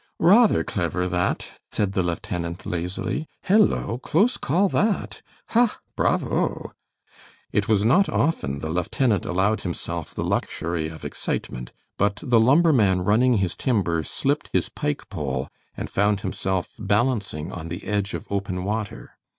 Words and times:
"Rather 0.17 0.63
clever, 0.63 1.07
that," 1.07 1.59
said 1.69 1.91
the 1.91 2.01
lieutenant, 2.01 2.65
lazily. 2.65 3.27
"Hello! 3.43 3.99
close 3.99 4.35
call, 4.35 4.67
that; 4.69 5.21
ha! 5.49 5.77
bravo!" 5.95 6.73
It 7.51 7.67
was 7.67 7.85
not 7.85 8.09
often 8.09 8.57
the 8.61 8.71
lieutenant 8.71 9.25
allowed 9.25 9.61
himself 9.61 10.15
the 10.15 10.23
luxury 10.23 10.87
of 10.87 11.05
excitement, 11.05 11.71
but 11.99 12.15
the 12.23 12.39
lumberman 12.39 13.01
running 13.03 13.37
his 13.37 13.55
timber 13.55 14.01
slipped 14.01 14.49
his 14.51 14.69
pike 14.69 15.07
pole 15.11 15.49
and 15.77 15.87
found 15.87 16.21
himself 16.21 16.73
balancing 16.79 17.51
on 17.51 17.67
the 17.67 17.83
edge 17.85 18.15
of 18.15 18.25
open 18.31 18.63
water. 18.63 19.19